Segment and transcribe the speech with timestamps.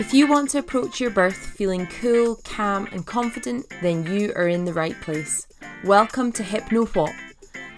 [0.00, 4.48] If you want to approach your birth feeling cool, calm, and confident, then you are
[4.48, 5.46] in the right place.
[5.84, 7.12] Welcome to Hypno What.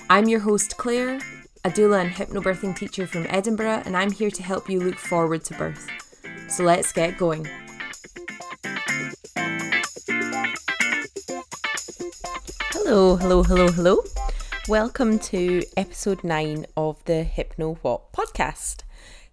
[0.08, 1.16] I'm your host, Claire,
[1.64, 5.42] a doula and hypnobirthing teacher from Edinburgh, and I'm here to help you look forward
[5.46, 5.84] to birth.
[6.48, 7.44] So let's get going.
[12.70, 13.98] Hello, hello, hello, hello.
[14.68, 18.84] Welcome to episode 9 of the Hypno What podcast.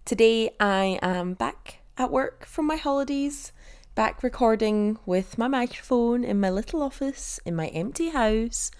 [0.04, 3.52] Today I am back at work from my holidays,
[3.94, 8.70] back recording with my microphone in my little office in my empty house,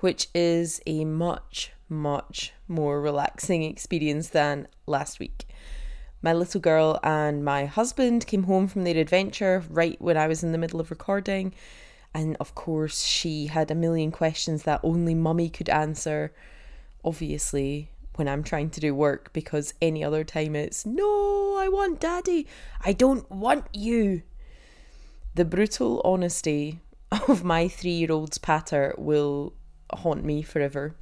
[0.00, 5.48] which is a much, much more relaxing experience than last week.
[6.20, 10.42] My little girl and my husband came home from their adventure right when I was
[10.42, 11.54] in the middle of recording.
[12.12, 16.34] And of course, she had a million questions that only mummy could answer.
[17.02, 17.88] Obviously,
[18.18, 22.46] when I'm trying to do work because any other time it's, no, I want daddy.
[22.84, 24.22] I don't want you.
[25.34, 26.80] The brutal honesty
[27.28, 29.54] of my three year old's patter will
[29.92, 30.94] haunt me forever.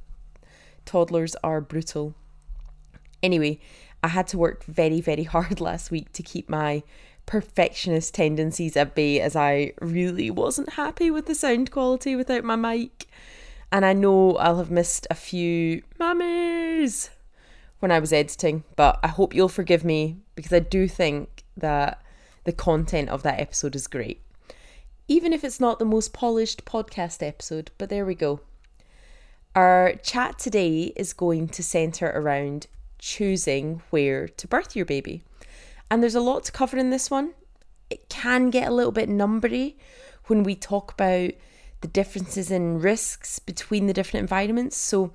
[0.85, 2.13] Toddlers are brutal.
[3.21, 3.59] Anyway,
[4.03, 6.83] I had to work very, very hard last week to keep my
[7.25, 12.55] perfectionist tendencies at bay as I really wasn't happy with the sound quality without my
[12.55, 13.05] mic
[13.71, 17.09] and I know I'll have missed a few mummies
[17.79, 22.01] when I was editing, but I hope you'll forgive me because I do think that
[22.45, 24.21] the content of that episode is great.
[25.07, 28.41] Even if it's not the most polished podcast episode, but there we go.
[29.55, 32.67] Our chat today is going to centre around
[32.99, 35.23] choosing where to birth your baby.
[35.89, 37.33] And there's a lot to cover in this one.
[37.89, 39.75] It can get a little bit numbery
[40.25, 41.31] when we talk about
[41.81, 44.77] the differences in risks between the different environments.
[44.77, 45.13] So,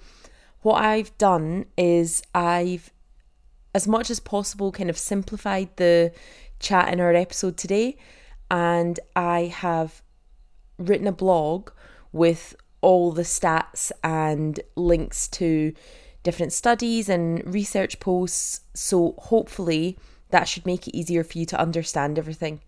[0.61, 2.91] what I've done is I've,
[3.75, 6.13] as much as possible, kind of simplified the
[6.61, 7.97] chat in our episode today,
[8.51, 10.03] and I have
[10.79, 11.71] written a blog
[12.13, 15.73] with all the stats and links to
[16.23, 18.61] different studies and research posts.
[18.75, 19.99] So, hopefully,
[20.31, 22.61] that should make it easier for you to understand everything.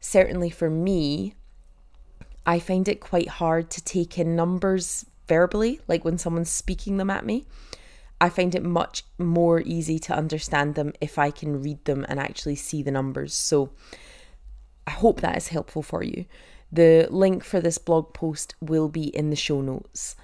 [0.00, 1.34] Certainly, for me,
[2.46, 7.10] I find it quite hard to take in numbers verbally, like when someone's speaking them
[7.10, 7.46] at me.
[8.20, 12.20] I find it much more easy to understand them if I can read them and
[12.20, 13.34] actually see the numbers.
[13.34, 13.70] So
[14.86, 16.26] I hope that is helpful for you.
[16.70, 20.16] The link for this blog post will be in the show notes.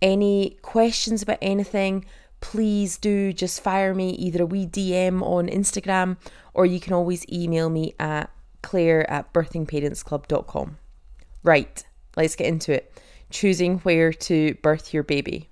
[0.00, 2.04] Any questions about anything,
[2.40, 6.16] please do just fire me either a wee DM on Instagram
[6.54, 8.30] or you can always email me at
[8.62, 10.78] claire at birthingparentsclub.com.
[11.42, 11.84] Right,
[12.16, 12.92] let's get into it.
[13.30, 15.48] Choosing where to birth your baby.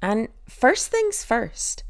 [0.00, 1.84] And first things first,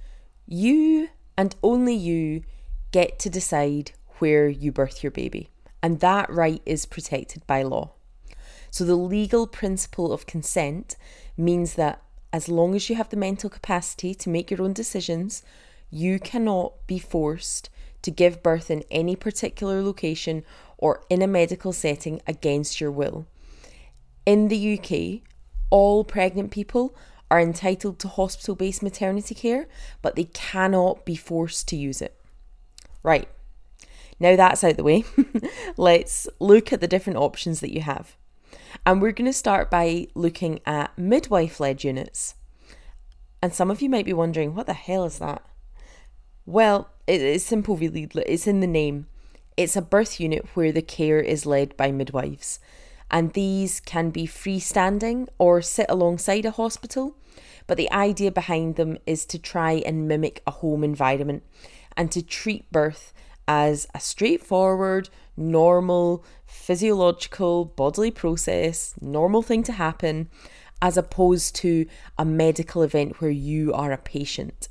[0.47, 2.43] you and only you
[2.91, 5.51] get to decide where you birth your baby.
[5.83, 7.93] And that right is protected by law.
[8.71, 10.97] So the legal principle of consent
[11.37, 15.43] means that as long as you have the mental capacity to make your own decisions,
[15.91, 17.69] you cannot be forced
[18.03, 20.45] to give birth in any particular location
[20.82, 23.25] or in a medical setting against your will.
[24.26, 25.22] In the UK,
[25.70, 26.93] all pregnant people
[27.31, 29.69] are entitled to hospital based maternity care,
[30.03, 32.20] but they cannot be forced to use it.
[33.04, 33.28] Right,
[34.19, 35.04] now that's out the way,
[35.76, 38.16] let's look at the different options that you have.
[38.84, 42.34] And we're going to start by looking at midwife led units.
[43.41, 45.44] And some of you might be wondering, what the hell is that?
[46.44, 48.09] Well, it's simple, really.
[48.26, 49.06] It's in the name.
[49.57, 52.59] It's a birth unit where the care is led by midwives,
[53.11, 57.17] and these can be freestanding or sit alongside a hospital.
[57.67, 61.43] But the idea behind them is to try and mimic a home environment
[61.97, 63.12] and to treat birth
[63.47, 70.31] as a straightforward, normal, physiological bodily process, normal thing to happen,
[70.81, 71.87] as opposed to
[72.19, 74.69] a medical event where you are a patient.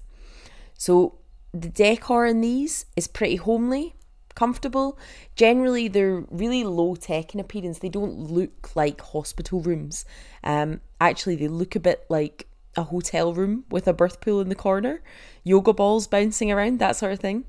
[0.78, 1.20] So,
[1.54, 3.96] the decor in these is pretty homely,
[4.36, 4.98] comfortable.
[5.36, 7.80] Generally, they're really low tech in appearance.
[7.80, 10.06] They don't look like hospital rooms.
[10.44, 14.50] Um, actually, they look a bit like a hotel room with a birth pool in
[14.50, 15.02] the corner,
[15.44, 17.46] yoga balls bouncing around, that sort of thing.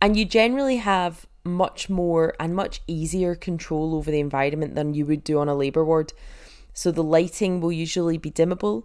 [0.00, 5.06] And you generally have much more and much easier control over the environment than you
[5.06, 6.12] would do on a labour ward.
[6.72, 8.84] So the lighting will usually be dimmable.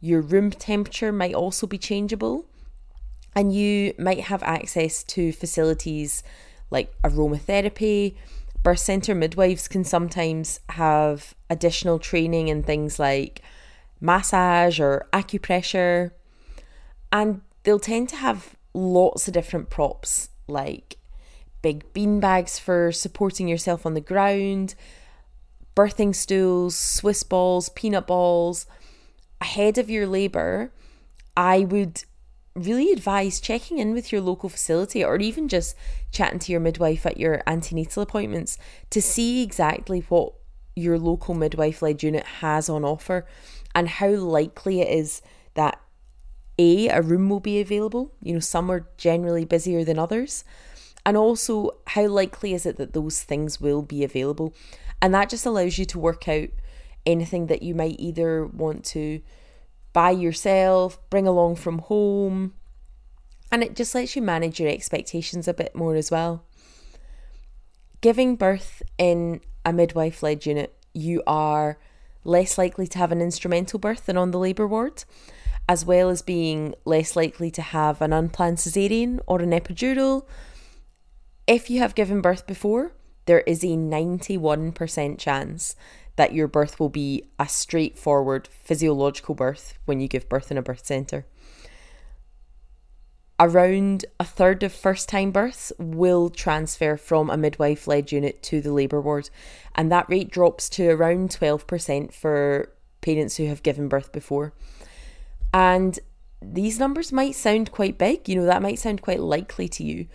[0.00, 2.46] Your room temperature might also be changeable
[3.34, 6.22] and you might have access to facilities
[6.70, 8.16] like aromatherapy.
[8.62, 13.42] Birth centre midwives can sometimes have additional training in things like
[14.00, 16.10] massage or acupressure,
[17.12, 20.96] and they'll tend to have lots of different props like
[21.62, 24.74] big bean bags for supporting yourself on the ground,
[25.76, 28.66] birthing stools, Swiss balls, peanut balls.
[29.40, 30.70] Ahead of your labour,
[31.36, 32.04] I would
[32.64, 35.76] really advise checking in with your local facility or even just
[36.10, 38.58] chatting to your midwife at your antenatal appointments
[38.90, 40.32] to see exactly what
[40.76, 43.26] your local midwife led unit has on offer
[43.74, 45.20] and how likely it is
[45.54, 45.80] that
[46.58, 50.44] a a room will be available you know some are generally busier than others
[51.04, 54.54] and also how likely is it that those things will be available?
[55.00, 56.48] And that just allows you to work out
[57.06, 59.20] anything that you might either want to
[59.92, 62.54] buy yourself bring along from home
[63.52, 66.44] and it just lets you manage your expectations a bit more as well
[68.00, 71.78] giving birth in a midwife led unit you are
[72.24, 75.04] less likely to have an instrumental birth than on the labour ward
[75.70, 80.26] as well as being less likely to have an unplanned cesarean or an epidural.
[81.46, 82.90] If you have given birth before,
[83.26, 85.76] there is a 91% chance
[86.16, 90.62] that your birth will be a straightforward physiological birth when you give birth in a
[90.62, 91.26] birth centre.
[93.38, 98.60] Around a third of first time births will transfer from a midwife led unit to
[98.60, 99.30] the labour ward,
[99.74, 102.70] and that rate drops to around 12% for
[103.00, 104.52] parents who have given birth before.
[105.54, 105.98] And
[106.42, 110.06] these numbers might sound quite big, you know, that might sound quite likely to you.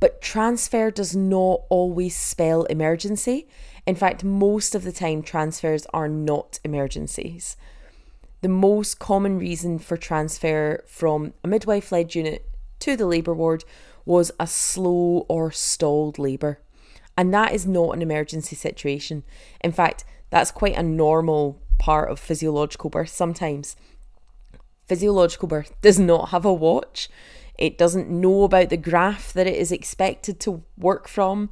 [0.00, 3.48] But transfer does not always spell emergency.
[3.86, 7.56] In fact, most of the time, transfers are not emergencies.
[8.42, 12.48] The most common reason for transfer from a midwife led unit
[12.80, 13.64] to the labour ward
[14.04, 16.60] was a slow or stalled labour.
[17.16, 19.22] And that is not an emergency situation.
[19.60, 23.76] In fact, that's quite a normal part of physiological birth sometimes
[24.86, 27.08] physiological birth does not have a watch.
[27.58, 31.50] It doesn't know about the graph that it is expected to work from.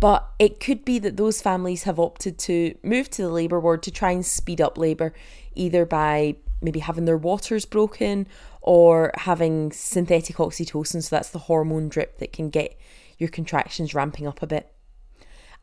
[0.00, 3.82] But it could be that those families have opted to move to the labour ward
[3.82, 5.12] to try and speed up labour,
[5.54, 8.26] either by maybe having their waters broken
[8.60, 11.02] or having synthetic oxytocin.
[11.02, 12.78] So that's the hormone drip that can get
[13.18, 14.72] your contractions ramping up a bit.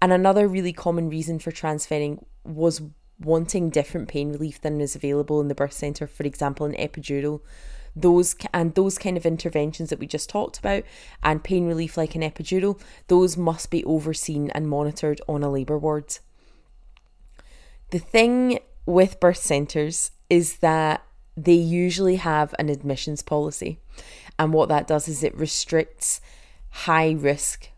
[0.01, 2.81] And another really common reason for transferring was
[3.19, 7.41] wanting different pain relief than is available in the birth centre, for example, an epidural,
[7.95, 10.83] those and those kind of interventions that we just talked about,
[11.23, 15.77] and pain relief like an epidural, those must be overseen and monitored on a labour
[15.77, 16.17] ward.
[17.91, 21.03] The thing with birth centres is that
[21.37, 23.79] they usually have an admissions policy,
[24.37, 26.21] and what that does is it restricts
[26.69, 27.69] high risk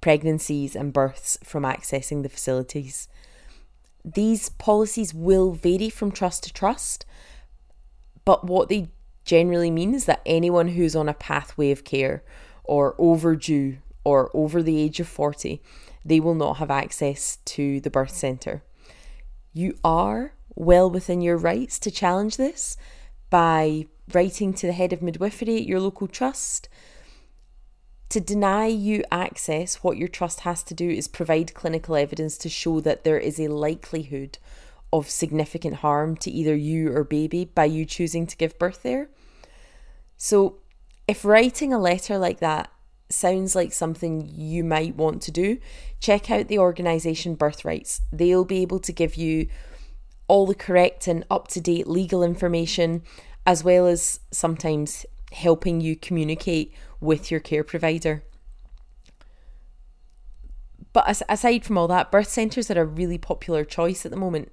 [0.00, 3.08] pregnancies and births from accessing the facilities.
[4.04, 7.04] These policies will vary from trust to trust,
[8.24, 8.88] but what they
[9.26, 12.22] generally means that anyone who's on a pathway of care
[12.64, 15.60] or overdue or over the age of 40,
[16.04, 18.62] they will not have access to the birth centre.
[19.52, 22.76] You are well within your rights to challenge this
[23.28, 26.68] by writing to the head of midwifery at your local trust,
[28.08, 32.48] to deny you access, what your trust has to do is provide clinical evidence to
[32.48, 34.38] show that there is a likelihood
[34.92, 39.08] of significant harm to either you or baby by you choosing to give birth there.
[40.16, 40.58] So,
[41.06, 42.70] if writing a letter like that
[43.08, 45.58] sounds like something you might want to do,
[46.00, 48.00] check out the organisation Birthrights.
[48.12, 49.48] They'll be able to give you
[50.28, 53.02] all the correct and up to date legal information,
[53.44, 58.24] as well as sometimes helping you communicate with your care provider.
[60.92, 64.50] But aside from all that, birth centres are a really popular choice at the moment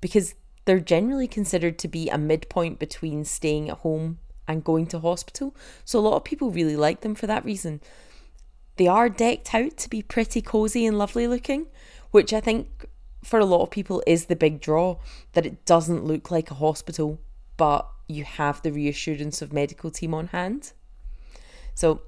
[0.00, 4.98] because they're generally considered to be a midpoint between staying at home and going to
[5.00, 5.54] hospital.
[5.84, 7.80] So a lot of people really like them for that reason.
[8.76, 11.66] They are decked out to be pretty cozy and lovely looking,
[12.10, 12.86] which I think
[13.22, 14.98] for a lot of people is the big draw
[15.32, 17.20] that it doesn't look like a hospital,
[17.56, 20.72] but you have the reassurance of medical team on hand.
[21.74, 22.02] So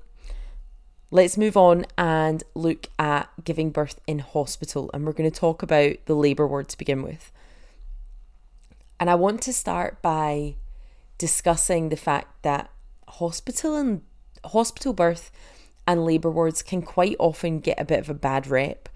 [1.10, 4.90] let's move on and look at giving birth in hospital.
[4.92, 7.30] And we're going to talk about the labour ward to begin with.
[8.98, 10.56] And I want to start by
[11.24, 12.70] discussing the fact that
[13.08, 14.02] hospital and
[14.44, 15.30] hospital birth
[15.86, 18.90] and labour wards can quite often get a bit of a bad rep.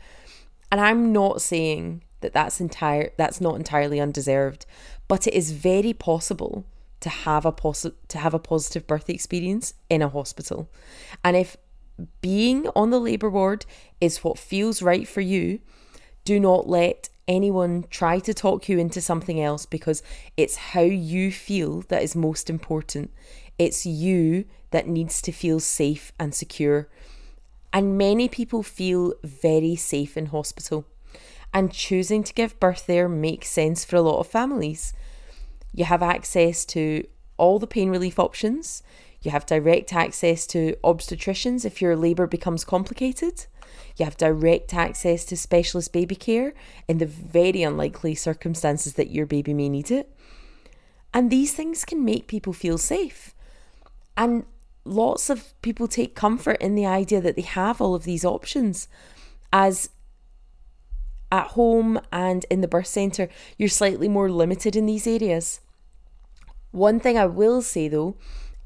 [0.71, 4.67] And I'm not saying that that's entire that's not entirely undeserved,
[5.09, 6.67] but it is very possible
[7.01, 10.69] to have a posi- to have a positive birth experience in a hospital.
[11.25, 11.57] And if
[12.21, 13.65] being on the labor ward
[14.03, 15.61] is what feels right for you,
[16.27, 20.03] do not let anyone try to talk you into something else because
[20.37, 23.13] it's how you feel that is most important.
[23.59, 26.89] It's you that needs to feel safe and secure.
[27.73, 30.87] And many people feel very safe in hospital.
[31.53, 34.95] And choosing to give birth there makes sense for a lot of families.
[35.73, 37.07] You have access to
[37.37, 38.83] all the pain relief options.
[39.23, 43.47] You have direct access to obstetricians if your labour becomes complicated.
[43.97, 46.55] You have direct access to specialist baby care
[46.87, 50.15] in the very unlikely circumstances that your baby may need it.
[51.13, 53.35] And these things can make people feel safe.
[54.17, 54.45] And
[54.85, 58.89] lots of people take comfort in the idea that they have all of these options.
[59.53, 59.91] As
[61.31, 65.61] at home and in the birth centre, you're slightly more limited in these areas.
[66.71, 68.17] One thing I will say though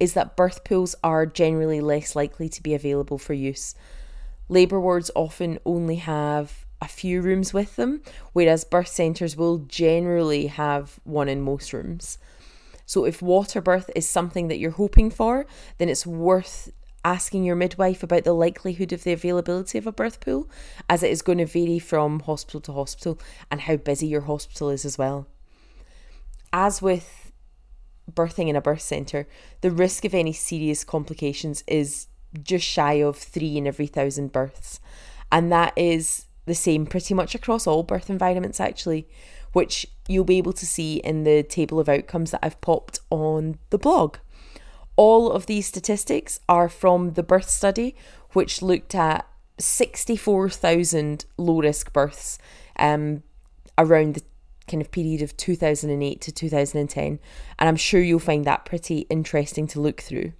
[0.01, 3.75] is that birth pools are generally less likely to be available for use.
[4.49, 10.47] Labour wards often only have a few rooms with them, whereas birth centres will generally
[10.49, 12.19] have one in most rooms.
[12.85, 15.47] So, if water birth is something that you're hoping for,
[15.79, 16.71] then it's worth
[17.05, 20.49] asking your midwife about the likelihood of the availability of a birth pool,
[20.89, 23.19] as it is going to vary from hospital to hospital
[23.51, 25.27] and how busy your hospital is as well.
[26.53, 27.33] As with
[28.11, 29.27] birthing in a birth centre,
[29.63, 32.09] the risk of any serious complications is
[32.43, 34.81] just shy of three in every thousand births.
[35.31, 39.09] And that is the same pretty much across all birth environments, actually,
[39.53, 43.59] which you'll be able to see in the table of outcomes that I've popped on
[43.71, 44.17] the blog.
[44.97, 47.95] All of these statistics are from the birth study,
[48.33, 49.27] which looked at
[49.59, 52.39] 64,000 low risk births
[52.79, 53.23] um,
[53.79, 54.23] around the
[54.67, 57.19] kind of period of 2008 to 2010.
[57.59, 60.33] And I'm sure you'll find that pretty interesting to look through.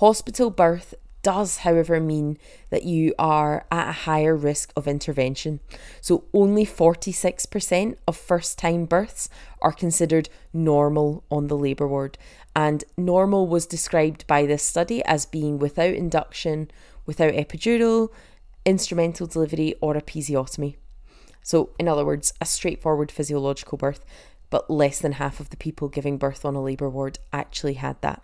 [0.00, 2.38] Hospital birth does, however, mean
[2.70, 5.60] that you are at a higher risk of intervention.
[6.00, 9.28] So, only 46% of first time births
[9.60, 12.16] are considered normal on the labour ward.
[12.56, 16.70] And normal was described by this study as being without induction,
[17.04, 18.08] without epidural,
[18.64, 20.76] instrumental delivery, or episiotomy.
[21.42, 24.06] So, in other words, a straightforward physiological birth,
[24.48, 28.00] but less than half of the people giving birth on a labour ward actually had
[28.00, 28.22] that.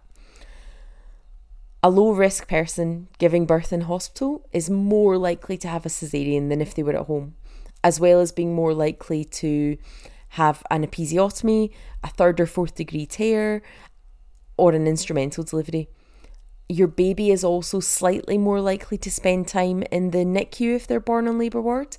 [1.83, 6.49] A low risk person giving birth in hospital is more likely to have a cesarean
[6.49, 7.35] than if they were at home,
[7.85, 9.76] as well as being more likely to
[10.30, 11.71] have an episiotomy,
[12.02, 13.62] a third or fourth degree tear,
[14.56, 15.88] or an instrumental delivery.
[16.68, 20.99] Your baby is also slightly more likely to spend time in the NICU if they're
[20.99, 21.97] born on labour ward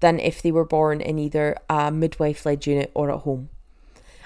[0.00, 3.50] than if they were born in either a midwife led unit or at home.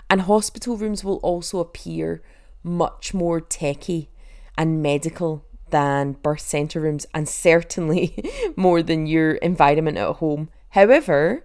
[0.09, 2.23] And hospital rooms will also appear
[2.63, 4.11] much more techy
[4.57, 8.17] and medical than birth centre rooms, and certainly
[8.57, 10.49] more than your environment at home.
[10.71, 11.45] However,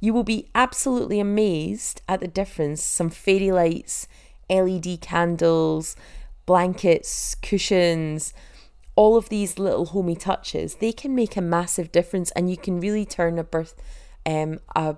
[0.00, 4.08] you will be absolutely amazed at the difference some fairy lights,
[4.50, 5.96] LED candles,
[6.44, 8.32] blankets, cushions,
[8.94, 12.80] all of these little homey touches, they can make a massive difference and you can
[12.80, 13.74] really turn a birth
[14.24, 14.96] um a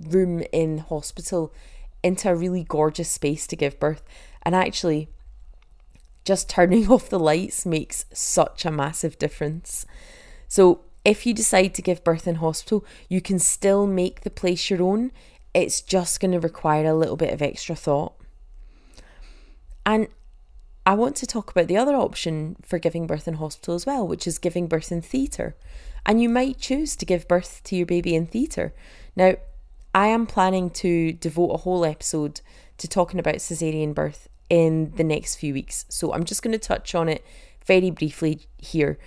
[0.00, 1.54] room in hospital
[2.02, 4.02] into a really gorgeous space to give birth.
[4.42, 5.08] And actually,
[6.24, 9.86] just turning off the lights makes such a massive difference.
[10.48, 14.70] So, if you decide to give birth in hospital, you can still make the place
[14.70, 15.10] your own.
[15.52, 18.14] It's just going to require a little bit of extra thought.
[19.84, 20.06] And
[20.86, 24.06] I want to talk about the other option for giving birth in hospital as well,
[24.06, 25.56] which is giving birth in theatre.
[26.06, 28.72] And you might choose to give birth to your baby in theatre.
[29.16, 29.34] Now,
[29.94, 32.40] I am planning to devote a whole episode
[32.78, 35.86] to talking about caesarean birth in the next few weeks.
[35.88, 37.24] So I'm just going to touch on it
[37.64, 38.98] very briefly here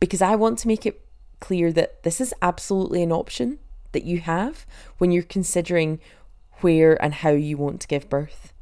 [0.00, 1.06] because I want to make it
[1.38, 3.60] clear that this is absolutely an option
[3.92, 4.66] that you have
[4.98, 6.00] when you're considering
[6.62, 8.52] where and how you want to give birth.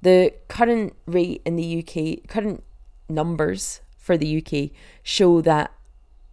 [0.00, 2.62] The current rate in the UK, current
[3.08, 4.70] numbers for the UK
[5.02, 5.72] show that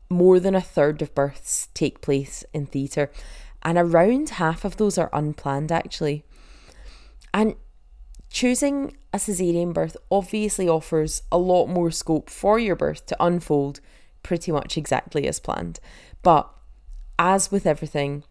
[0.07, 3.09] more than a third of births take place in theatre,
[3.63, 6.23] and around half of those are unplanned actually.
[7.33, 7.55] And
[8.37, 13.79] Choosing a caesarean birth obviously offers a lot more scope for your birth to unfold
[14.21, 15.79] pretty much exactly as planned.
[16.21, 16.47] But
[17.17, 18.23] as with everything,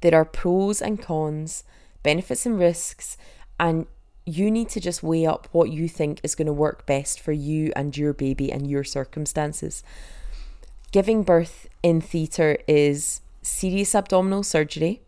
[0.00, 1.62] there are pros and cons,
[2.02, 3.16] benefits and risks,
[3.60, 3.86] and
[4.26, 7.30] you need to just weigh up what you think is going to work best for
[7.30, 9.84] you and your baby and your circumstances.
[10.90, 15.00] Giving birth in theatre is serious abdominal surgery.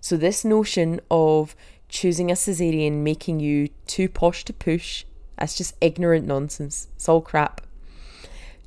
[0.00, 1.56] So, this notion of
[1.88, 5.04] choosing a cesarean making you too posh to push.
[5.38, 6.88] That's just ignorant nonsense.
[6.96, 7.60] It's all crap.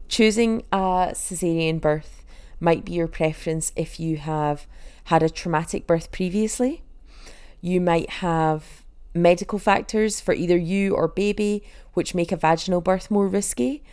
[0.07, 2.23] Choosing a cesarean birth
[2.59, 4.67] might be your preference if you have
[5.05, 6.83] had a traumatic birth previously.
[7.61, 8.83] You might have
[9.13, 13.83] medical factors for either you or baby which make a vaginal birth more risky.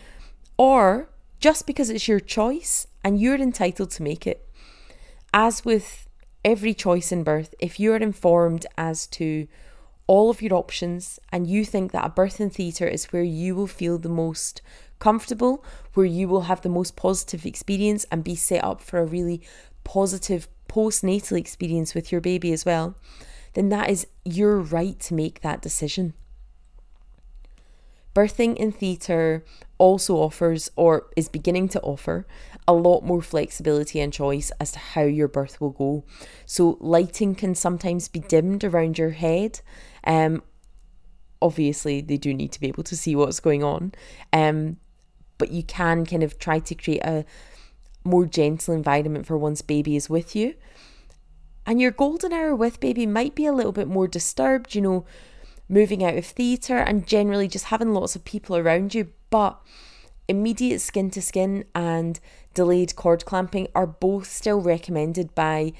[0.58, 4.48] or just because it's your choice and you're entitled to make it.
[5.34, 6.05] As with
[6.46, 9.48] every choice in birth, if you're informed as to
[10.06, 13.56] all of your options and you think that a birth in theatre is where you
[13.56, 14.62] will feel the most
[15.00, 19.04] comfortable, where you will have the most positive experience and be set up for a
[19.04, 19.42] really
[19.82, 22.94] positive postnatal experience with your baby as well,
[23.54, 26.14] then that is your right to make that decision.
[28.14, 29.44] Birthing in theatre
[29.78, 32.24] also offers, or is beginning to offer,
[32.68, 36.04] a lot more flexibility and choice as to how your birth will go.
[36.44, 39.60] So, lighting can sometimes be dimmed around your head.
[40.04, 40.42] Um,
[41.40, 43.92] obviously, they do need to be able to see what's going on.
[44.32, 44.78] Um,
[45.38, 47.24] but you can kind of try to create a
[48.04, 50.54] more gentle environment for once baby is with you.
[51.66, 55.04] And your golden hour with baby might be a little bit more disturbed, you know,
[55.68, 59.12] moving out of theatre and generally just having lots of people around you.
[59.30, 59.60] But
[60.28, 62.18] immediate skin to skin and
[62.56, 65.74] delayed cord clamping are both still recommended by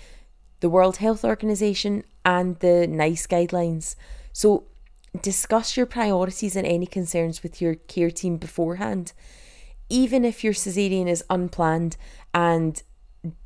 [0.60, 3.96] the World Health Organization and the NICE guidelines.
[4.32, 4.64] So
[5.22, 9.14] discuss your priorities and any concerns with your care team beforehand.
[9.88, 11.96] Even if your cesarean is unplanned
[12.34, 12.82] and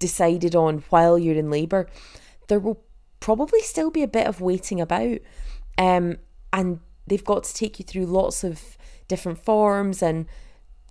[0.01, 1.89] decided on while you're in labour,
[2.49, 2.83] there will
[3.21, 5.19] probably still be a bit of waiting about.
[5.79, 6.17] Um,
[6.53, 10.27] and they've got to take you through lots of different forms and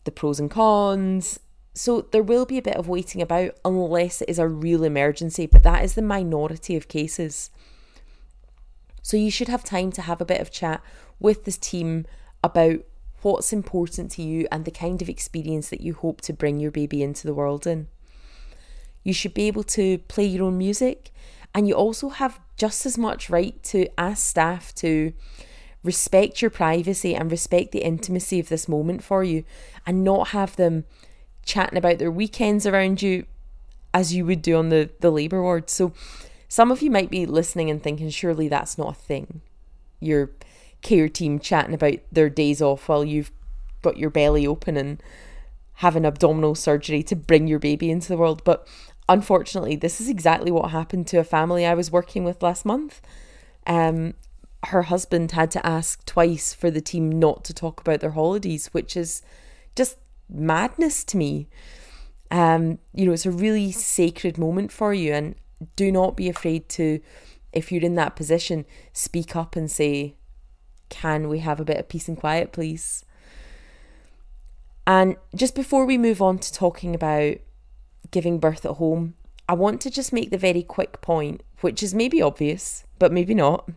[0.05, 1.39] the pros and cons.
[1.73, 5.45] So there will be a bit of waiting about unless it is a real emergency,
[5.45, 7.51] but that is the minority of cases.
[9.01, 10.81] So you should have time to have a bit of chat
[11.19, 12.05] with this team
[12.43, 12.79] about
[13.21, 16.71] what's important to you and the kind of experience that you hope to bring your
[16.71, 17.87] baby into the world in.
[19.03, 21.11] You should be able to play your own music,
[21.53, 25.13] and you also have just as much right to ask staff to
[25.83, 29.45] respect your privacy and respect the intimacy of this moment for you
[29.87, 30.83] and not have them
[31.45, 33.25] chatting about their weekends around you
[33.93, 35.69] as you would do on the, the labour ward.
[35.69, 35.93] So
[36.47, 39.41] some of you might be listening and thinking, surely that's not a thing.
[39.99, 40.31] Your
[40.81, 43.31] care team chatting about their days off while you've
[43.81, 45.01] got your belly open and
[45.75, 48.43] having abdominal surgery to bring your baby into the world.
[48.43, 48.67] But
[49.07, 53.01] unfortunately, this is exactly what happened to a family I was working with last month.
[53.65, 54.13] Um,
[54.65, 58.67] her husband had to ask twice for the team not to talk about their holidays,
[58.67, 59.21] which is
[59.75, 59.97] just
[60.29, 61.49] madness to me.
[62.31, 65.35] Um, you know, it's a really sacred moment for you, and
[65.75, 66.99] do not be afraid to,
[67.51, 70.15] if you're in that position, speak up and say,
[70.89, 73.03] Can we have a bit of peace and quiet, please?
[74.85, 77.37] And just before we move on to talking about
[78.11, 79.15] giving birth at home,
[79.47, 83.33] I want to just make the very quick point, which is maybe obvious, but maybe
[83.33, 83.69] not,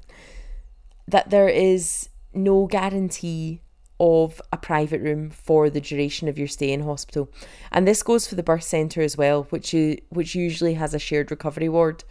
[1.08, 3.61] that there is no guarantee
[4.02, 7.30] of a private room for the duration of your stay in hospital.
[7.70, 10.98] And this goes for the birth centre as well, which you, which usually has a
[10.98, 12.02] shared recovery ward.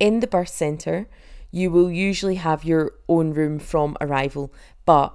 [0.00, 1.06] In the birth centre,
[1.52, 4.52] you will usually have your own room from arrival,
[4.84, 5.14] but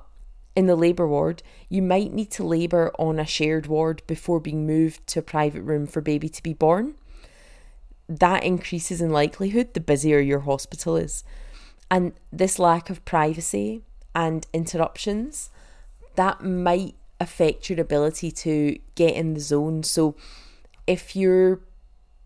[0.55, 4.65] in the labour ward, you might need to labour on a shared ward before being
[4.65, 6.95] moved to a private room for baby to be born.
[8.07, 11.25] That increases in likelihood the busier your hospital is.
[11.91, 13.83] And this lack of privacy
[14.17, 15.51] and interruptions,
[16.15, 19.83] that might affect your ability to get in the zone.
[19.83, 20.15] So
[20.87, 21.59] if you're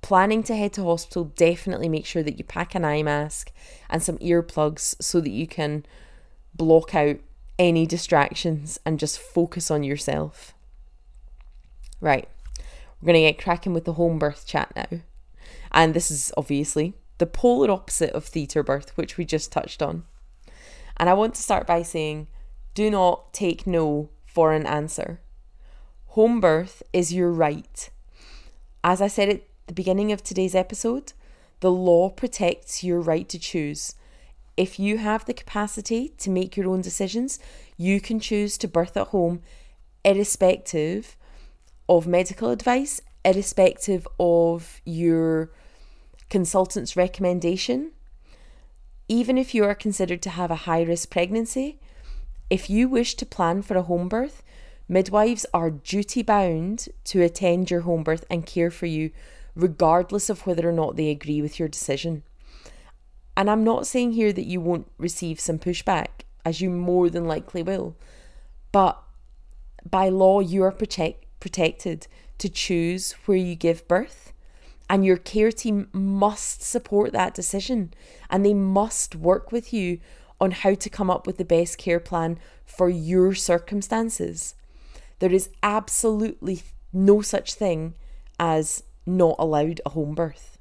[0.01, 3.51] planning to head to hospital, definitely make sure that you pack an eye mask
[3.89, 5.85] and some earplugs so that you can
[6.55, 7.17] block out
[7.59, 10.53] any distractions and just focus on yourself.
[11.99, 12.27] Right,
[13.01, 15.01] we're going to get cracking with the home birth chat now.
[15.73, 20.05] And this is obviously the polar opposite of theatre birth, which we just touched on.
[20.97, 22.27] And I want to start by saying
[22.73, 25.19] do not take no for an answer.
[26.07, 27.89] Home birth is your right.
[28.83, 31.13] As I said at the beginning of today's episode,
[31.59, 33.95] the law protects your right to choose
[34.57, 37.39] if you have the capacity to make your own decisions,
[37.77, 39.41] you can choose to birth at home
[40.03, 41.15] irrespective
[41.87, 45.51] of medical advice, irrespective of your
[46.29, 47.91] consultant's recommendation.
[49.11, 51.77] Even if you are considered to have a high risk pregnancy,
[52.49, 54.41] if you wish to plan for a home birth,
[54.87, 59.11] midwives are duty bound to attend your home birth and care for you,
[59.53, 62.23] regardless of whether or not they agree with your decision.
[63.35, 67.25] And I'm not saying here that you won't receive some pushback, as you more than
[67.25, 67.97] likely will.
[68.71, 68.97] But
[69.89, 74.31] by law, you are protect, protected to choose where you give birth.
[74.91, 77.93] And your care team must support that decision.
[78.29, 80.01] And they must work with you
[80.41, 84.53] on how to come up with the best care plan for your circumstances.
[85.19, 87.93] There is absolutely no such thing
[88.37, 90.57] as not allowed a home birth.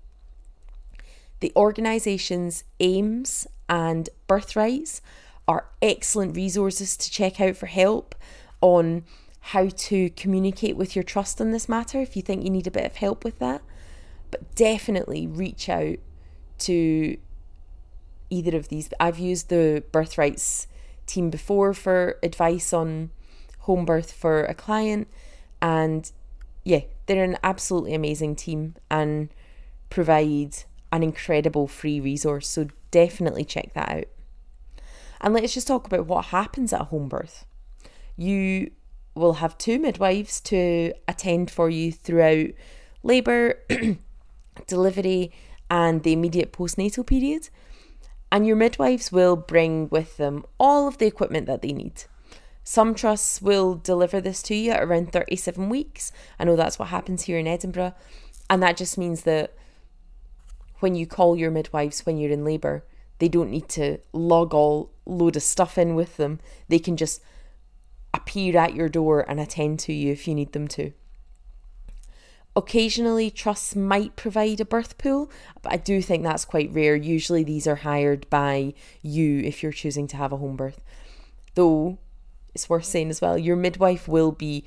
[1.41, 5.01] The organisation's AIMS and Birthrights
[5.49, 8.15] are excellent resources to check out for help
[8.61, 9.03] on
[9.41, 12.71] how to communicate with your trust on this matter if you think you need a
[12.71, 13.63] bit of help with that.
[14.31, 15.99] But definitely reach out
[16.61, 17.17] to
[18.29, 18.89] either of these.
[19.01, 20.67] I've used the Birthrights
[21.07, 23.11] team before for advice on
[23.61, 25.09] home birth for a client,
[25.61, 26.11] and
[26.65, 29.29] yeah, they're an absolutely amazing team and
[29.89, 30.57] provide
[30.93, 32.49] an incredible free resource.
[32.49, 34.05] So definitely check that out.
[35.21, 37.45] And let's just talk about what happens at a home birth.
[38.17, 38.71] You
[39.15, 42.49] will have two midwives to attend for you throughout
[43.03, 43.59] labour,
[44.67, 45.33] delivery,
[45.71, 47.49] and the immediate postnatal period.
[48.33, 52.05] And your midwives will bring with them all of the equipment that they need.
[52.63, 56.13] Some trusts will deliver this to you at around 37 weeks.
[56.39, 57.95] I know that's what happens here in Edinburgh.
[58.49, 59.55] And that just means that
[60.81, 62.85] when you call your midwives when you're in labour,
[63.19, 66.41] they don't need to log all load of stuff in with them.
[66.69, 67.23] They can just
[68.15, 70.93] appear at your door and attend to you if you need them to.
[72.57, 75.31] Occasionally, trusts might provide a birth pool,
[75.63, 76.97] but I do think that's quite rare.
[76.97, 80.83] Usually, these are hired by you if you're choosing to have a home birth.
[81.55, 81.99] Though,
[82.55, 84.65] it's worth saying as well, your midwife will be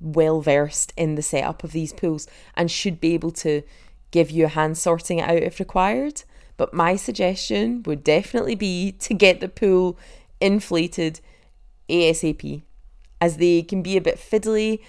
[0.00, 3.62] well versed in the setup of these pools and should be able to
[4.10, 6.24] give you a hand sorting it out if required.
[6.56, 9.98] But my suggestion would definitely be to get the pool
[10.40, 11.20] inflated
[11.88, 12.62] ASAP
[13.20, 14.80] as they can be a bit fiddly.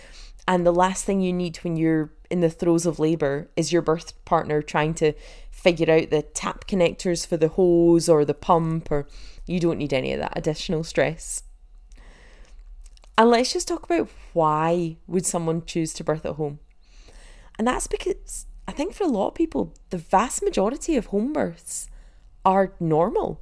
[0.47, 3.81] And the last thing you need when you're in the throes of labour is your
[3.81, 5.13] birth partner trying to
[5.51, 9.07] figure out the tap connectors for the hose or the pump, or
[9.45, 11.43] you don't need any of that additional stress.
[13.17, 16.59] And let's just talk about why would someone choose to birth at home?
[17.57, 21.31] And that's because I think for a lot of people, the vast majority of home
[21.31, 21.87] births
[22.43, 23.41] are normal.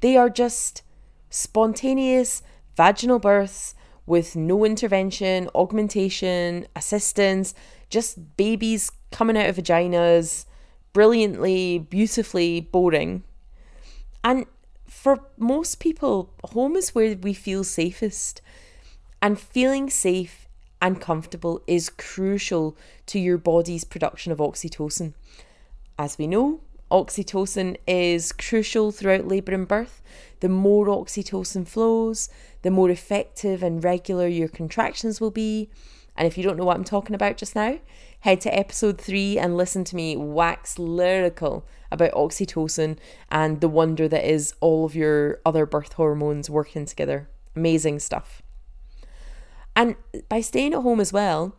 [0.00, 0.82] They are just
[1.30, 2.42] spontaneous
[2.76, 3.74] vaginal births
[4.06, 7.54] with no intervention, augmentation, assistance,
[7.90, 10.46] just babies coming out of vaginas,
[10.92, 13.22] brilliantly, beautifully boring.
[14.24, 14.46] And
[14.86, 18.40] for most people, home is where we feel safest.
[19.20, 20.48] And feeling safe
[20.80, 25.14] and comfortable is crucial to your body's production of oxytocin.
[25.98, 26.60] As we know,
[26.90, 30.02] oxytocin is crucial throughout labour and birth.
[30.40, 32.28] The more oxytocin flows,
[32.62, 35.68] the more effective and regular your contractions will be.
[36.16, 37.78] And if you don't know what I'm talking about just now,
[38.20, 42.98] head to episode three and listen to me wax lyrical about oxytocin
[43.30, 47.28] and the wonder that is all of your other birth hormones working together.
[47.56, 48.42] Amazing stuff.
[49.74, 49.96] And
[50.28, 51.56] by staying at home as well,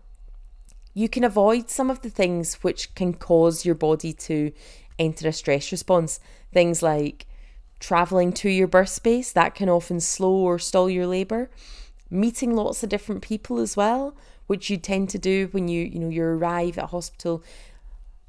[0.94, 4.52] you can avoid some of the things which can cause your body to
[5.00, 6.20] enter a stress response.
[6.54, 7.26] Things like
[7.84, 11.50] traveling to your birth space, that can often slow or stall your labour.
[12.10, 14.16] Meeting lots of different people as well,
[14.48, 17.44] which you tend to do when you, you know, you arrive at a hospital,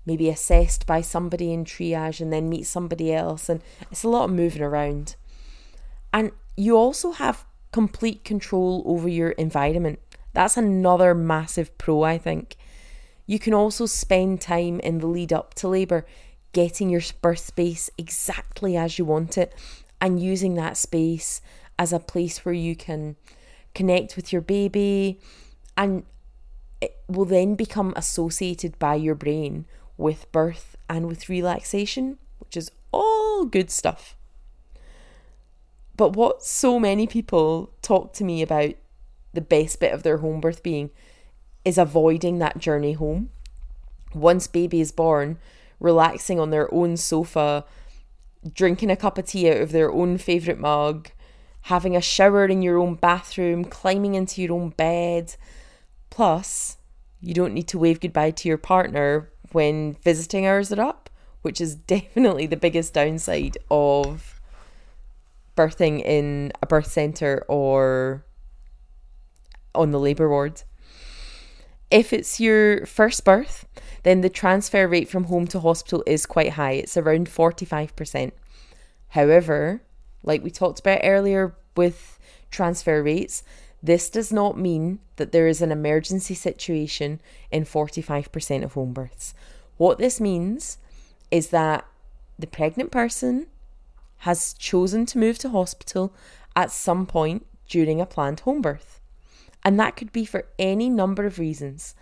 [0.04, 3.48] maybe assessed by somebody in triage and then meet somebody else.
[3.48, 3.62] And
[3.92, 5.14] it's a lot of moving around.
[6.12, 10.00] And you also have complete control over your environment.
[10.32, 12.56] That's another massive pro, I think.
[13.26, 16.04] You can also spend time in the lead up to labour
[16.54, 19.52] getting your birth space exactly as you want it
[20.00, 21.42] and using that space
[21.78, 23.16] as a place where you can
[23.74, 25.20] connect with your baby
[25.76, 26.04] and
[26.80, 32.70] it will then become associated by your brain with birth and with relaxation, which is
[32.92, 34.16] all good stuff.
[35.96, 38.74] But what so many people talk to me about
[39.32, 40.90] the best bit of their home birth being
[41.64, 43.30] is avoiding that journey home.
[44.12, 45.38] Once baby is born,
[45.80, 47.64] relaxing on their own sofa,
[48.52, 51.10] drinking a cup of tea out of their own favourite mug,
[51.62, 55.34] having a shower in your own bathroom, climbing into your own bed.
[56.10, 56.76] Plus,
[57.20, 61.08] you don't need to wave goodbye to your partner when visiting hours are up,
[61.42, 64.40] which is definitely the biggest downside of
[65.56, 68.24] birthing in a birth centre or
[69.74, 70.62] on the labour ward.
[71.94, 73.68] If it's your first birth,
[74.02, 76.72] then the transfer rate from home to hospital is quite high.
[76.72, 78.32] It's around 45%.
[79.10, 79.80] However,
[80.24, 82.18] like we talked about earlier with
[82.50, 83.44] transfer rates,
[83.80, 87.20] this does not mean that there is an emergency situation
[87.52, 89.32] in 45% of home births.
[89.76, 90.78] What this means
[91.30, 91.86] is that
[92.36, 93.46] the pregnant person
[94.26, 96.12] has chosen to move to hospital
[96.56, 99.00] at some point during a planned home birth.
[99.64, 101.94] And that could be for any number of reasons.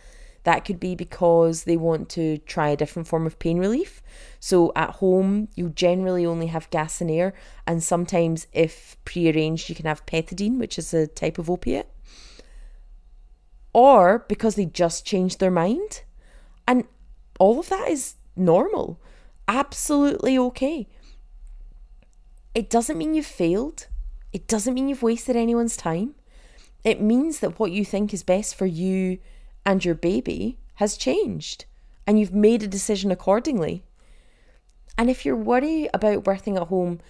[0.45, 4.03] That could be because they want to try a different form of pain relief.
[4.41, 7.33] So at home, you generally only have gas and air,
[7.67, 11.89] and sometimes, if prearranged, you can have pethidine, which is a type of opiate.
[13.73, 16.03] Or because they just changed their mind.
[16.67, 16.85] And
[17.39, 19.01] all of that is normal,
[19.47, 20.89] absolutely okay.
[22.55, 23.87] It doesn't mean you've failed,
[24.33, 26.17] it doesn't mean you've wasted anyone's time.
[26.85, 29.19] It means that what you think is best for you
[29.65, 31.65] and your baby has changed
[32.07, 33.85] and you've made a decision accordingly.
[34.99, 37.01] And if you're worried about birthing at home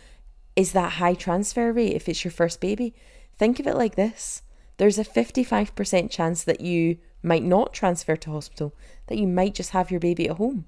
[0.54, 2.94] is that high transfer rate if it's your first baby,
[3.36, 4.42] think of it like this
[4.78, 8.74] there's a 55% chance that you might not transfer to hospital,
[9.06, 10.64] that you might just have your baby at home.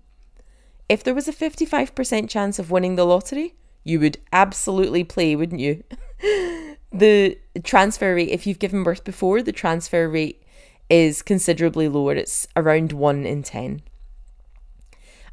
[0.89, 5.61] If there was a 55% chance of winning the lottery, you would absolutely play, wouldn't
[5.61, 5.83] you?
[6.95, 10.43] the transfer rate, if you've given birth before, the transfer rate
[10.89, 12.15] is considerably lower.
[12.15, 13.83] It's around 1 in 10.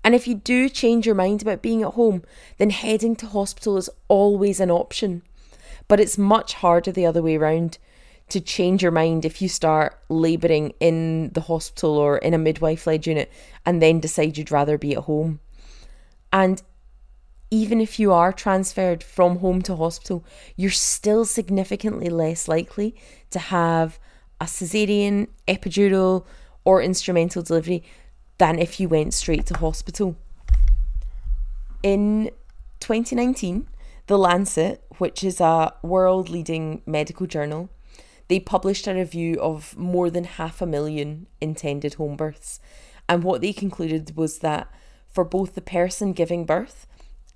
[0.04, 2.24] And if you do change your mind about being at home,
[2.58, 5.22] then heading to hospital is always an option.
[5.88, 7.78] But it's much harder the other way around
[8.30, 12.88] to change your mind if you start labouring in the hospital or in a midwife
[12.88, 13.32] led unit
[13.66, 15.40] and then decide you'd rather be at home.
[16.34, 16.62] And
[17.52, 20.24] even if you are transferred from home to hospital,
[20.56, 22.96] you're still significantly less likely
[23.30, 24.00] to have
[24.40, 26.26] a cesarean, epidural,
[26.64, 27.84] or instrumental delivery
[28.38, 30.16] than if you went straight to hospital.
[31.84, 32.32] In
[32.80, 33.68] 2019,
[34.08, 37.70] The Lancet, which is a world leading medical journal,
[38.30, 42.62] they published a review of more than half a million intended home births.
[43.10, 44.72] And what they concluded was that
[45.12, 46.88] for both the person giving birth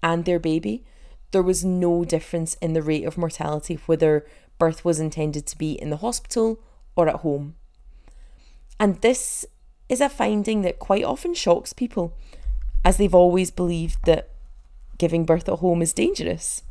[0.06, 0.86] and their baby,
[1.32, 4.24] there was no difference in the rate of mortality whether
[4.60, 6.60] birth was intended to be in the hospital
[6.96, 7.56] or at home.
[8.80, 9.46] And this
[9.90, 12.14] is a finding that quite often shocks people,
[12.86, 14.30] as they've always believed that
[15.00, 16.62] giving birth at home is dangerous,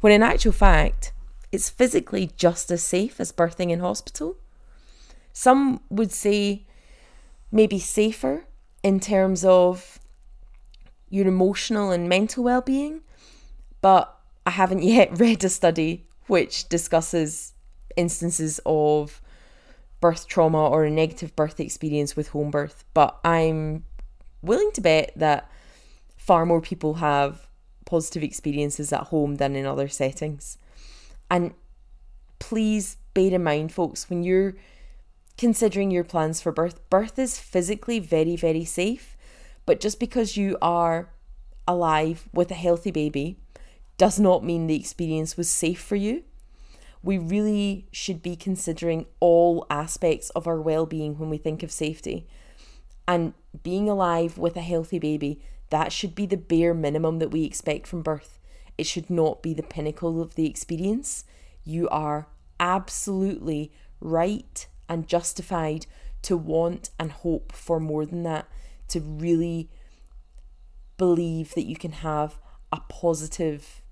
[0.00, 1.12] when in actual fact,
[1.52, 4.36] it's physically just as safe as birthing in hospital.
[5.32, 6.64] Some would say
[7.52, 8.46] maybe safer
[8.82, 9.99] in terms of
[11.10, 13.02] your emotional and mental well being,
[13.80, 17.52] but I haven't yet read a study which discusses
[17.96, 19.20] instances of
[20.00, 23.84] birth trauma or a negative birth experience with home birth, but I'm
[24.42, 25.50] willing to bet that
[26.16, 27.48] far more people have
[27.84, 30.56] positive experiences at home than in other settings.
[31.30, 31.52] And
[32.38, 34.54] please bear in mind, folks, when you're
[35.36, 39.16] considering your plans for birth, birth is physically very, very safe.
[39.70, 41.10] But just because you are
[41.68, 43.38] alive with a healthy baby
[43.98, 46.24] does not mean the experience was safe for you
[47.02, 51.70] we really should be considering all aspects of our well being when we think of
[51.72, 52.26] safety.
[53.08, 57.44] And being alive with a healthy baby, that should be the bare minimum that we
[57.44, 58.38] expect from birth.
[58.76, 61.24] It should not be the pinnacle of the experience.
[61.64, 62.28] You are
[62.58, 65.86] absolutely right and justified
[66.22, 68.46] to want and hope for more than that,
[68.90, 69.70] to really
[70.96, 72.38] believe that you can have
[72.72, 73.82] a positive,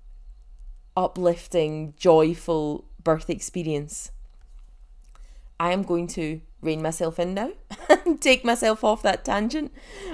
[0.95, 4.11] uplifting, joyful birth experience.
[5.59, 7.51] I am going to rein myself in now
[7.89, 9.73] and take myself off that tangent,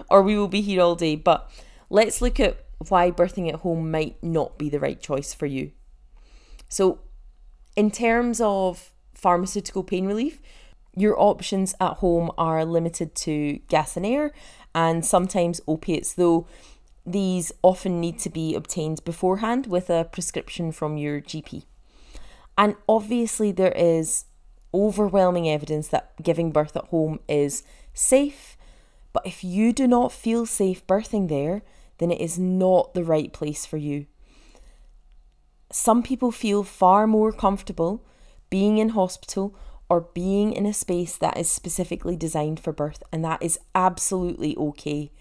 [0.09, 1.15] or we will be here all day.
[1.15, 1.51] But
[1.89, 5.71] let's look at why birthing at home might not be the right choice for you.
[6.69, 6.99] So,
[7.75, 10.39] in terms of pharmaceutical pain relief,
[10.95, 14.31] your options at home are limited to gas and air
[14.75, 16.45] and sometimes opiates, though
[17.05, 21.63] these often need to be obtained beforehand with a prescription from your GP.
[22.57, 24.25] And obviously, there is
[24.73, 28.57] overwhelming evidence that giving birth at home is safe.
[29.13, 31.61] But if you do not feel safe birthing there,
[31.99, 34.07] then it is not the right place for you.
[35.71, 38.03] Some people feel far more comfortable
[38.49, 39.55] being in hospital
[39.89, 44.55] or being in a space that is specifically designed for birth, and that is absolutely
[44.57, 45.11] okay.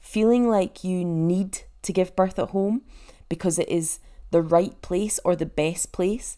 [0.00, 2.82] Feeling like you need to give birth at home
[3.28, 3.98] because it is
[4.30, 6.36] the right place or the best place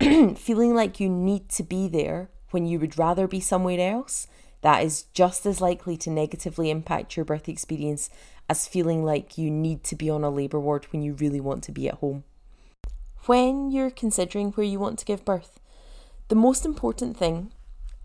[0.36, 4.26] feeling like you need to be there when you would rather be somewhere else,
[4.62, 8.10] that is just as likely to negatively impact your birth experience
[8.48, 11.62] as feeling like you need to be on a labour ward when you really want
[11.64, 12.24] to be at home.
[13.26, 15.60] When you're considering where you want to give birth,
[16.28, 17.52] the most important thing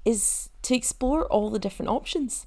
[0.06, 2.46] is to explore all the different options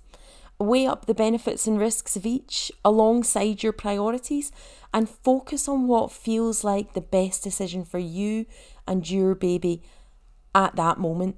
[0.62, 4.52] weigh up the benefits and risks of each alongside your priorities
[4.94, 8.46] and focus on what feels like the best decision for you
[8.86, 9.82] and your baby
[10.54, 11.36] at that moment.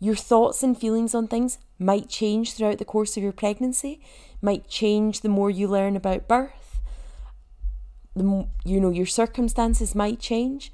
[0.00, 4.00] Your thoughts and feelings on things might change throughout the course of your pregnancy,
[4.40, 6.80] might change the more you learn about birth.
[8.14, 10.72] The you know your circumstances might change.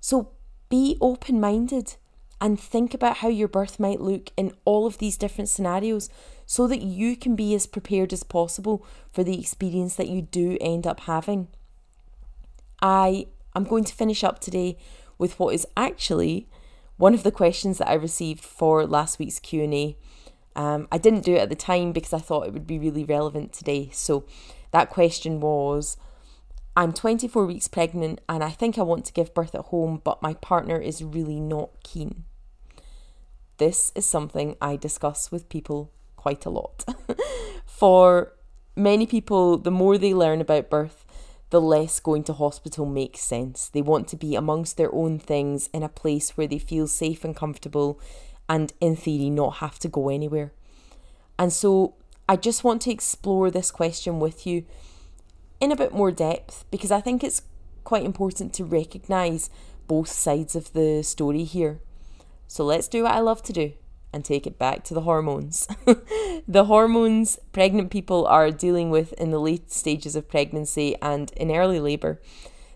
[0.00, 0.30] So
[0.72, 1.96] be open-minded
[2.40, 6.08] and think about how your birth might look in all of these different scenarios
[6.46, 8.82] so that you can be as prepared as possible
[9.12, 11.48] for the experience that you do end up having.
[12.80, 14.78] I am going to finish up today
[15.18, 16.48] with what is actually
[16.96, 19.98] one of the questions that I received for last week's Q&A.
[20.56, 23.04] Um, I didn't do it at the time because I thought it would be really
[23.04, 23.90] relevant today.
[23.92, 24.24] So
[24.70, 25.98] that question was
[26.74, 30.22] I'm 24 weeks pregnant and I think I want to give birth at home, but
[30.22, 32.24] my partner is really not keen.
[33.58, 36.84] This is something I discuss with people quite a lot.
[37.66, 38.32] For
[38.74, 41.04] many people, the more they learn about birth,
[41.50, 43.68] the less going to hospital makes sense.
[43.68, 47.24] They want to be amongst their own things in a place where they feel safe
[47.24, 48.00] and comfortable
[48.48, 50.52] and, in theory, not have to go anywhere.
[51.38, 54.64] And so, I just want to explore this question with you
[55.62, 57.42] in a bit more depth because I think it's
[57.84, 59.48] quite important to recognise
[59.86, 61.80] both sides of the story here.
[62.48, 63.72] So, let's do what I love to do
[64.12, 65.68] and take it back to the hormones.
[66.48, 71.52] the hormones pregnant people are dealing with in the late stages of pregnancy and in
[71.52, 72.20] early labour,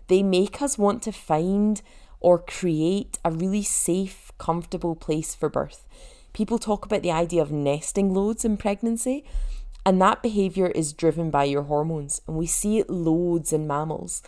[0.07, 1.81] they make us want to find
[2.21, 5.85] or create a really safe, comfortable place for birth.
[6.31, 9.25] People talk about the idea of nesting loads in pregnancy,
[9.87, 14.21] and that behaviour is driven by your hormones, and we see it loads in mammals.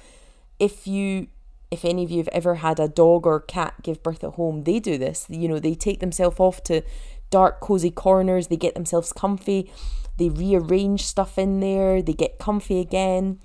[0.58, 1.28] If you
[1.70, 4.64] if any of you have ever had a dog or cat give birth at home,
[4.64, 5.26] they do this.
[5.28, 6.82] You know, they take themselves off to
[7.30, 9.70] dark, cozy corners, they get themselves comfy,
[10.18, 13.40] they rearrange stuff in there, they get comfy again.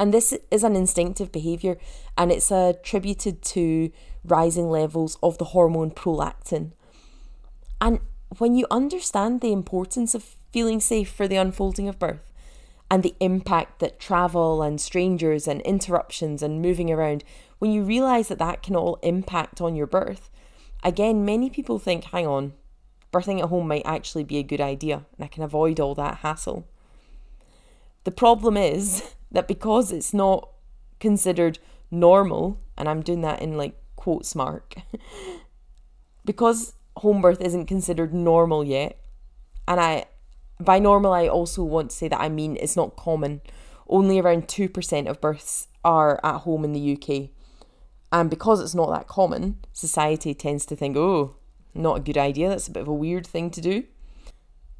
[0.00, 1.78] And this is an instinctive behaviour
[2.18, 3.92] and it's attributed to
[4.24, 6.72] rising levels of the hormone prolactin.
[7.80, 8.00] And
[8.38, 12.32] when you understand the importance of feeling safe for the unfolding of birth,
[12.90, 17.24] and the impact that travel and strangers and interruptions and moving around,
[17.58, 20.28] when you realize that that can all impact on your birth,
[20.82, 22.52] again, many people think, hang on,
[23.12, 26.18] birthing at home might actually be a good idea and I can avoid all that
[26.18, 26.66] hassle.
[28.04, 30.48] The problem is that because it's not
[31.00, 31.58] considered
[31.90, 34.74] normal, and I'm doing that in like quotes mark,
[36.24, 38.98] because home birth isn't considered normal yet,
[39.66, 40.06] and I
[40.60, 43.40] by normal, I also want to say that I mean it's not common.
[43.88, 47.30] Only around 2% of births are at home in the UK.
[48.10, 51.36] And because it's not that common, society tends to think, oh,
[51.74, 53.84] not a good idea, that's a bit of a weird thing to do.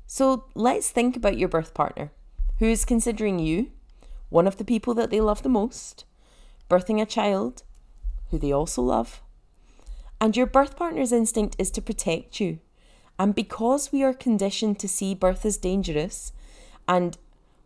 [0.07, 2.13] So let's think about your birth partner.
[2.59, 3.71] Who is considering you
[4.29, 6.05] one of the people that they love the most,
[6.71, 7.63] birthing a child
[8.31, 9.21] who they also love.
[10.21, 12.59] And your birth partner's instinct is to protect you
[13.19, 16.33] and because we are conditioned to see birth as dangerous
[16.89, 17.19] and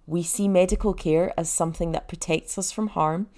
[0.06, 3.28] we see medical care as something that protects us from harm,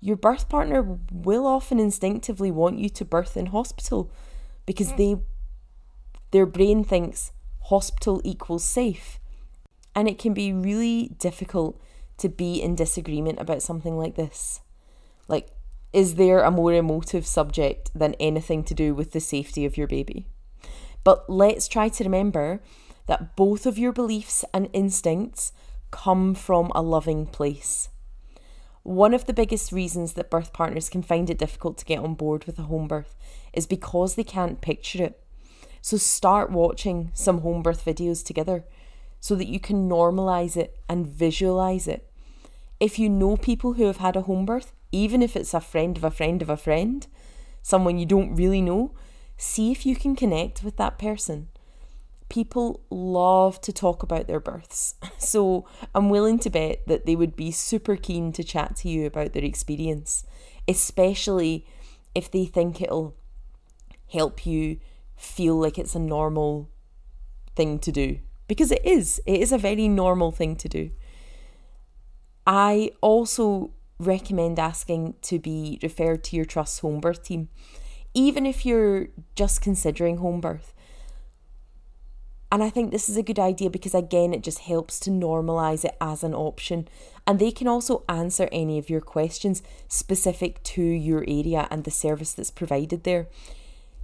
[0.00, 4.10] your birth partner will often instinctively want you to birth in hospital
[4.64, 5.16] because they
[6.30, 7.32] their brain thinks
[7.62, 9.18] hospital equals safe.
[9.94, 11.80] And it can be really difficult
[12.18, 14.60] to be in disagreement about something like this.
[15.26, 15.48] Like,
[15.92, 19.86] is there a more emotive subject than anything to do with the safety of your
[19.86, 20.26] baby?
[21.04, 22.60] But let's try to remember
[23.06, 25.52] that both of your beliefs and instincts
[25.90, 27.88] come from a loving place.
[28.82, 32.14] One of the biggest reasons that birth partners can find it difficult to get on
[32.14, 33.14] board with a home birth
[33.52, 35.22] is because they can't picture it.
[35.80, 38.64] So start watching some home birth videos together
[39.20, 42.10] so that you can normalize it and visualize it.
[42.80, 45.96] If you know people who have had a home birth, even if it's a friend
[45.96, 47.06] of a friend of a friend,
[47.62, 48.94] someone you don't really know,
[49.38, 51.48] see if you can connect with that person.
[52.28, 57.34] People love to talk about their births, so I'm willing to bet that they would
[57.34, 60.26] be super keen to chat to you about their experience,
[60.66, 61.64] especially
[62.14, 63.16] if they think it'll
[64.12, 64.78] help you
[65.16, 66.68] feel like it's a normal
[67.56, 68.18] thing to do.
[68.46, 70.90] Because it is, it is a very normal thing to do.
[72.46, 77.48] I also recommend asking to be referred to your trust home birth team
[78.18, 79.06] even if you're
[79.36, 80.74] just considering home birth.
[82.50, 85.84] And I think this is a good idea because, again, it just helps to normalize
[85.84, 86.88] it as an option.
[87.28, 91.92] And they can also answer any of your questions specific to your area and the
[91.92, 93.28] service that's provided there.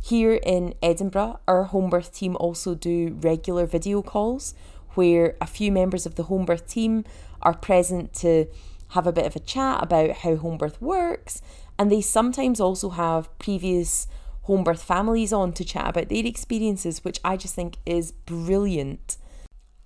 [0.00, 4.54] Here in Edinburgh, our home birth team also do regular video calls
[4.90, 7.04] where a few members of the home birth team
[7.42, 8.46] are present to
[8.90, 11.42] have a bit of a chat about how home birth works
[11.78, 14.06] and they sometimes also have previous
[14.42, 19.16] home birth families on to chat about their experiences, which I just think is brilliant.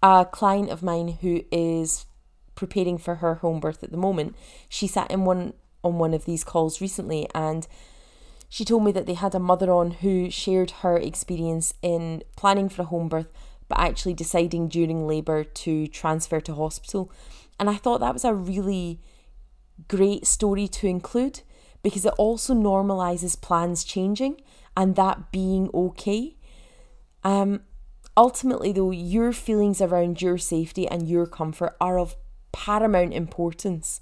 [0.03, 2.07] A client of mine who is
[2.55, 4.37] preparing for her home birth at the moment,
[4.69, 7.69] she sat in one on one of these calls recently and
[8.49, 12.69] she told me that they had a mother on who shared her experience in planning
[12.69, 13.29] for a home birth
[13.69, 17.13] but actually deciding during labour to transfer to hospital.
[17.61, 19.01] And I thought that was a really
[19.87, 21.43] great story to include
[21.83, 24.41] because it also normalizes plans changing
[24.77, 26.37] and that being okay.
[27.25, 27.63] Um,
[28.17, 32.17] ultimately, though, your feelings around your safety and your comfort are of
[32.53, 34.01] paramount importance.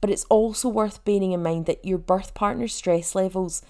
[0.00, 3.62] But it's also worth bearing in mind that your birth partner's stress levels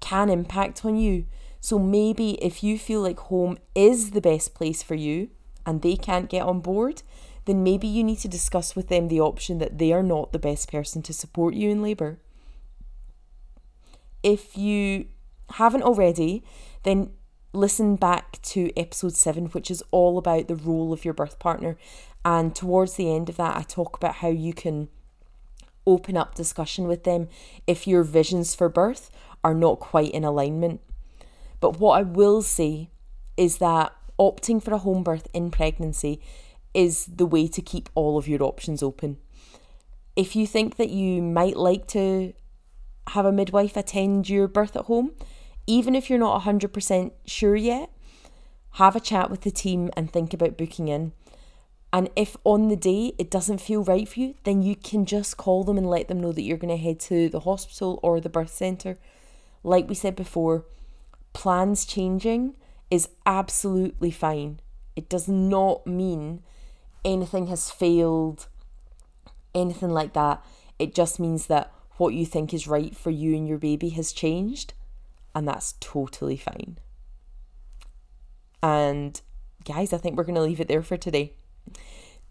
[0.00, 1.26] can impact on you.
[1.60, 5.30] So maybe if you feel like home is the best place for you
[5.64, 7.02] and they can't get on board,
[7.46, 10.38] then maybe you need to discuss with them the option that they are not the
[10.38, 12.18] best person to support you in labour.
[14.24, 15.06] If you
[15.50, 16.42] haven't already,
[16.82, 17.10] then
[17.52, 21.76] listen back to episode 7, which is all about the role of your birth partner.
[22.24, 24.88] And towards the end of that, I talk about how you can
[25.86, 27.28] open up discussion with them
[27.66, 29.10] if your visions for birth
[29.44, 30.80] are not quite in alignment.
[31.60, 32.88] But what I will say
[33.36, 36.20] is that opting for a home birth in pregnancy
[36.72, 39.18] is the way to keep all of your options open.
[40.16, 42.32] If you think that you might like to
[43.08, 45.12] have a midwife attend your birth at home,
[45.66, 47.90] even if you're not 100% sure yet,
[48.72, 51.12] have a chat with the team and think about booking in.
[51.92, 55.36] And if on the day it doesn't feel right for you, then you can just
[55.36, 58.20] call them and let them know that you're going to head to the hospital or
[58.20, 58.98] the birth centre.
[59.62, 60.64] Like we said before,
[61.32, 62.54] plans changing
[62.90, 64.60] is absolutely fine.
[64.96, 66.42] It does not mean
[67.04, 68.48] anything has failed,
[69.54, 70.44] anything like that.
[70.78, 74.12] It just means that what you think is right for you and your baby has
[74.12, 74.74] changed,
[75.34, 76.78] and that's totally fine.
[78.62, 79.20] And
[79.64, 81.34] guys, I think we're going to leave it there for today.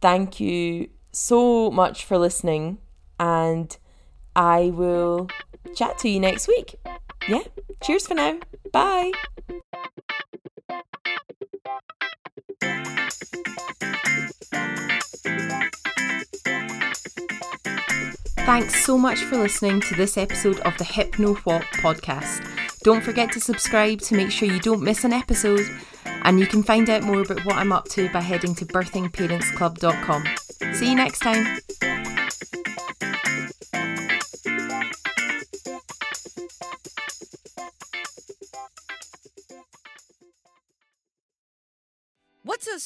[0.01, 2.79] Thank you so much for listening,
[3.19, 3.75] and
[4.35, 5.29] I will
[5.75, 6.75] chat to you next week.
[7.27, 7.43] Yeah,
[7.81, 8.39] cheers for now.
[8.71, 9.11] Bye.
[18.45, 22.45] Thanks so much for listening to this episode of the Hypno What podcast.
[22.83, 25.65] Don't forget to subscribe to make sure you don't miss an episode
[26.23, 30.25] and you can find out more about what I'm up to by heading to birthingparentsclub.com.
[30.73, 31.62] See you next time.